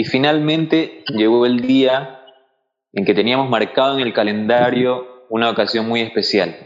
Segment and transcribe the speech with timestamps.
[0.00, 2.22] Y finalmente llegó el día
[2.94, 6.56] en que teníamos marcado en el calendario una ocasión muy especial.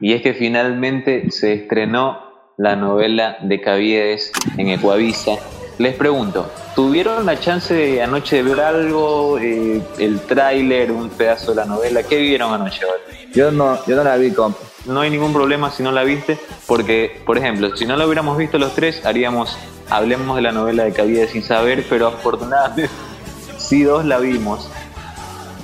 [0.00, 2.22] Y es que finalmente se estrenó
[2.56, 5.32] la novela de Caviedes en Ecuavisa.
[5.76, 11.50] Les pregunto, ¿tuvieron la chance de anoche de ver algo, eh, el tráiler, un pedazo
[11.50, 12.02] de la novela?
[12.02, 12.86] ¿Qué vieron anoche?
[13.34, 14.60] Yo no, yo no la vi, compa.
[14.86, 18.38] No hay ningún problema si no la viste, porque, por ejemplo, si no la hubiéramos
[18.38, 19.58] visto los tres, haríamos,
[19.90, 22.90] hablemos de la novela de Caviedes sin saber, pero afortunadamente
[23.58, 24.68] sí dos la vimos.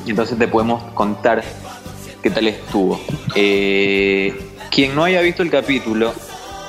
[0.07, 1.43] Entonces te podemos contar
[2.23, 3.01] qué tal estuvo.
[3.35, 4.39] Eh,
[4.71, 6.13] quien no haya visto el capítulo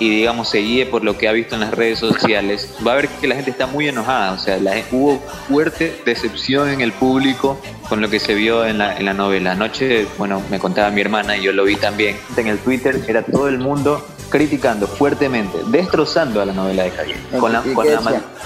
[0.01, 2.95] y digamos se guíe por lo que ha visto en las redes sociales, va a
[2.95, 6.91] ver que la gente está muy enojada, o sea, la, hubo fuerte decepción en el
[6.91, 9.51] público con lo que se vio en la, en la novela.
[9.51, 12.17] Anoche, bueno, me contaba mi hermana y yo lo vi también.
[12.35, 17.17] En el Twitter era todo el mundo criticando fuertemente, destrozando a la novela de Javier,
[17.39, 17.85] con, la, con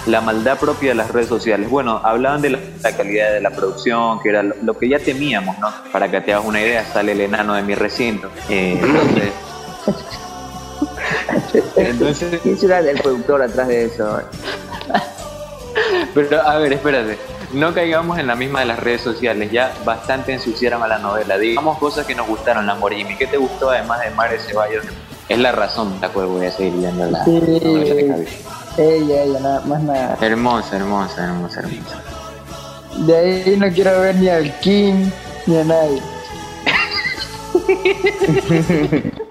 [0.08, 1.70] la, maldad propia de las redes sociales.
[1.70, 2.60] Bueno, hablaban de la,
[2.98, 5.70] calidad de la producción, que era lo, que ya temíamos, ¿no?
[5.94, 8.30] Para que te hagas una idea, sale el enano de mi recinto.
[8.50, 9.32] Eh, entonces,
[11.76, 14.22] entonces, ¿Quién será el productor atrás de eso?
[16.14, 17.18] Pero, a ver, espérate.
[17.54, 19.52] No caigamos en la misma de las redes sociales.
[19.52, 21.38] Ya bastante ensuciaron a la novela.
[21.38, 23.16] Digamos cosas que nos gustaron, la Morimi.
[23.16, 24.86] ¿Qué te gustó además de Mares Ceballos?
[25.30, 28.28] Es la razón la cual voy a seguir viendo la sí, novela de
[28.78, 30.18] Ella, ella, nada, más nada.
[30.22, 32.04] Hermosa, hermosa, hermosa, hermosa.
[33.06, 35.10] De ahí no quiero ver ni al King
[35.48, 36.02] ni a nadie.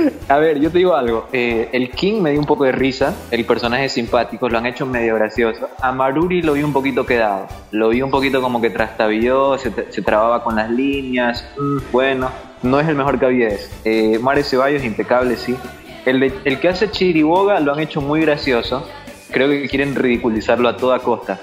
[0.28, 1.28] A ver, yo te digo algo.
[1.32, 3.14] Eh, el King me dio un poco de risa.
[3.30, 5.68] El personaje es simpático, lo han hecho medio gracioso.
[5.80, 7.46] A Maruri lo vi un poquito quedado.
[7.70, 11.46] Lo vi un poquito como que trastabilló, se, se trababa con las líneas.
[11.58, 12.30] Mm, bueno,
[12.62, 13.70] no es el mejor Caviedes.
[13.84, 15.56] Eh, Mare Ceballos, impecable, sí.
[16.04, 18.88] El, el que hace Chiriboga lo han hecho muy gracioso.
[19.30, 21.38] Creo que quieren ridiculizarlo a toda costa.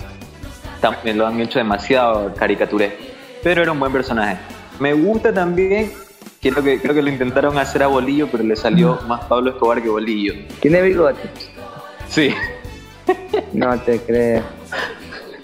[0.79, 3.03] También lo han hecho demasiado caricaturesco.
[3.41, 4.37] Pero era un buen personaje.
[4.79, 5.91] Me gusta también
[6.51, 9.81] Creo que, creo que lo intentaron hacer a Bolillo, pero le salió más Pablo Escobar
[9.81, 10.33] que Bolillo.
[10.59, 11.21] ¿Tiene bigote?
[12.09, 12.33] Sí.
[13.53, 14.43] No te creo.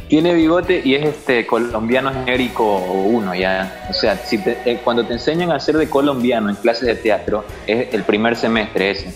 [0.09, 3.87] Tiene bigote y es este colombiano genérico uno ya.
[3.89, 7.45] O sea, si eh, cuando te enseñan a hacer de colombiano en clases de teatro,
[7.65, 9.13] es el primer semestre ese.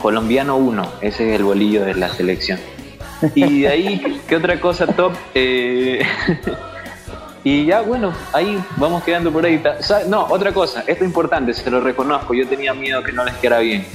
[0.00, 2.58] Colombiano uno, ese es el bolillo de la selección.
[3.34, 5.12] Y de ahí, ¿qué otra cosa top?
[5.34, 6.00] Eh,
[7.46, 9.62] Y ya, bueno, ahí vamos quedando por ahí.
[10.08, 13.34] No, otra cosa, esto es importante, se lo reconozco, yo tenía miedo que no les
[13.36, 13.86] quedara bien.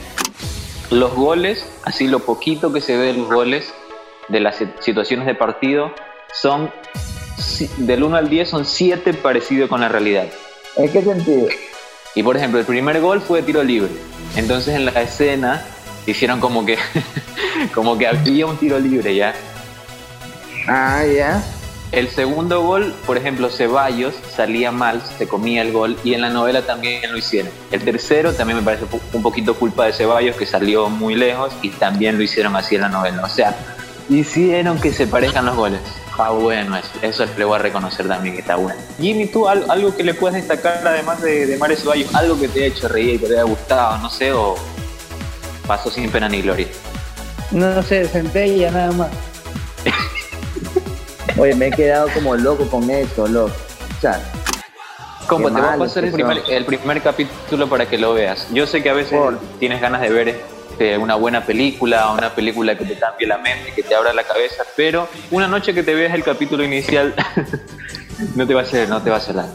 [0.90, 3.74] Los goles, así lo poquito que se ve los goles
[4.30, 5.92] de las situaciones de partido,
[6.32, 6.72] son
[7.76, 10.28] del 1 al 10 son 7 parecidos con la realidad.
[10.78, 11.50] ¿En qué sentido?
[12.16, 13.92] Y por ejemplo, el primer gol fue de tiro libre.
[14.38, 15.62] Entonces en la escena
[16.06, 16.78] hicieron como que
[17.76, 19.34] como que había un tiro libre ya.
[20.70, 21.44] Ah, ya.
[21.92, 26.30] El segundo gol, por ejemplo, Ceballos salía mal, se comía el gol y en la
[26.30, 27.52] novela también lo hicieron.
[27.70, 31.70] El tercero también me parece un poquito culpa de Ceballos, que salió muy lejos y
[31.70, 33.26] también lo hicieron así en la novela.
[33.26, 33.58] O sea,
[34.10, 35.82] hicieron que se parezcan los goles.
[36.18, 38.80] Ah, bueno, eso, eso le voy a reconocer también que está bueno.
[38.98, 42.64] Jimmy, tú algo que le puedas destacar además de, de Mario Ceballos, algo que te
[42.64, 44.56] haya hecho reír, que te haya gustado, no sé, o
[45.68, 46.68] pasó sin pena ni gloria.
[47.52, 49.10] No, no sé, centella nada más.
[51.38, 53.54] Oye, me he quedado como loco con eso, loco.
[53.98, 54.22] O sea,
[55.28, 58.48] ¿Cómo te va a pasar el primer, capítulo para que lo veas?
[58.52, 59.18] Yo sé que a veces
[59.60, 60.28] tienes ganas de ver
[60.72, 64.24] este, una buena película, una película que te cambie la mente, que te abra la
[64.24, 67.14] cabeza, pero una noche que te veas el capítulo inicial
[68.36, 69.54] no te va a hacer, no te va a hacer nada.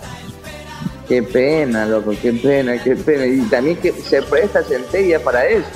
[1.09, 3.27] Qué pena, loco, qué pena, qué pena.
[3.27, 5.69] Y también que se presta centella para eso.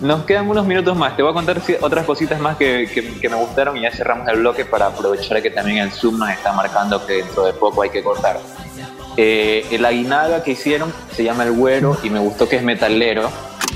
[0.00, 1.14] Nos quedan unos minutos más.
[1.14, 2.88] Te voy a contar otras cositas más que,
[3.22, 6.52] me gustaron y ya cerramos el bloque para aprovechar que también el Zoom nos está
[6.52, 8.40] marcando que dentro de poco hay que cortar.
[9.16, 13.30] Eh, el aguinaga que hicieron se llama El Güero y me gustó que es metalero.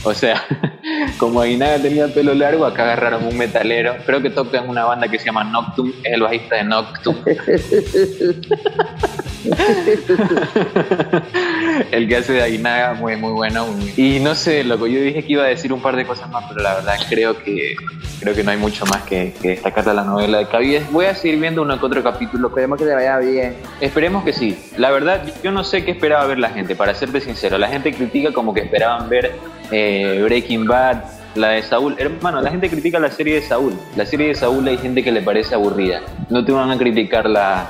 [0.05, 0.43] O sea,
[1.19, 3.97] como Aguinaga tenía pelo largo, acá agarraron un metalero.
[4.07, 7.17] Creo que tocan una banda que se llama Noctum, es el bajista de Noctum.
[11.91, 13.67] el que hace de Aguinaga, muy, muy bueno.
[13.97, 16.45] Y no sé, loco, yo dije que iba a decir un par de cosas más,
[16.49, 17.77] pero la verdad creo que
[18.21, 20.91] creo que no hay mucho más que, destacar de la novela de Cavies.
[20.91, 22.49] Voy a seguir viendo uno que otro capítulo.
[22.49, 23.55] Esperemos que te vaya bien.
[23.81, 24.59] Esperemos que sí.
[24.79, 27.59] La verdad, yo no sé qué esperaba ver la gente, para serte sincero.
[27.59, 29.33] La gente critica como que esperaban ver
[29.71, 31.03] eh, Breaking Bad,
[31.35, 31.97] la de Saúl.
[31.99, 33.75] Hermano, la gente critica la serie de Saúl.
[33.97, 36.01] La serie de Saúl hay gente que le parece aburrida.
[36.31, 37.69] No te van a criticar la,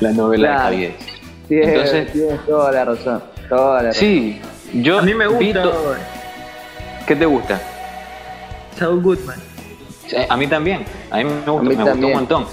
[0.00, 0.94] la novela de Javier.
[1.50, 3.22] Entonces, tienes toda la razón.
[3.48, 4.00] Toda la razón.
[4.00, 4.40] Sí,
[4.74, 4.98] yo.
[4.98, 5.64] A mí me gusta.
[7.06, 7.60] ¿Qué te gusta?
[8.76, 9.38] Saúl Goodman.
[10.28, 12.12] a mí también, a mí me, gustó, mí me gustó un también.
[12.14, 12.46] montón.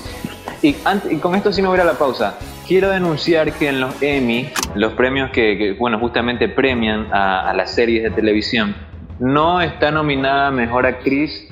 [0.62, 0.74] Y,
[1.20, 2.36] con esto sí me voy a la pausa.
[2.68, 7.54] Quiero denunciar que en los Emmy, los premios que, que, bueno, justamente premian a, a
[7.54, 8.76] las series de televisión,
[9.20, 11.48] no está nominada Mejor Actriz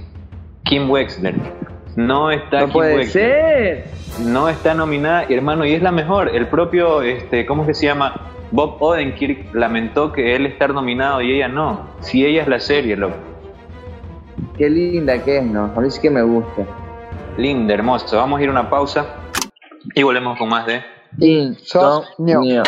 [0.64, 1.36] Kim Wexler.
[1.98, 3.86] No está No puede Wexler.
[3.90, 4.26] ser.
[4.28, 6.30] No está nominada, y hermano, y es la mejor.
[6.30, 8.14] El propio, este, ¿cómo es que se llama?
[8.52, 11.88] Bob Odenkirk lamentó que él estar nominado y ella no.
[12.02, 13.16] Si ella es la serie, loco.
[14.58, 15.72] Qué linda que es, ¿no?
[15.76, 16.64] A mí sí que me gusta.
[17.36, 18.16] Linda, hermosa.
[18.16, 19.08] Vamos a ir a una pausa
[19.96, 20.82] y volvemos con más de
[21.20, 22.44] Insomnio.
[22.44, 22.64] Insomnio.